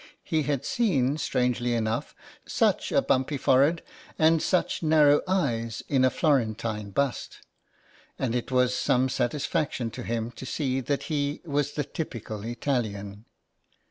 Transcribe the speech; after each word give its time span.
He 0.23 0.41
had 0.41 0.65
seen, 0.65 1.19
strangely 1.19 1.75
enough, 1.75 2.15
such 2.43 2.91
a 2.91 3.03
bumpy 3.03 3.37
forehead, 3.37 3.83
and 4.17 4.41
such 4.41 4.81
narrow 4.81 5.21
eyes 5.27 5.83
in 5.87 6.03
a 6.03 6.09
Florentine 6.09 6.89
bust, 6.89 7.41
and 8.17 8.33
it 8.33 8.49
was 8.51 8.73
some 8.75 9.09
satisfaction 9.09 9.91
to 9.91 10.01
him 10.01 10.31
to 10.31 10.45
see 10.47 10.79
that 10.81 11.03
he 11.03 11.39
was 11.45 11.73
the 11.73 11.83
typical 11.83 12.43
Italian. 12.43 13.25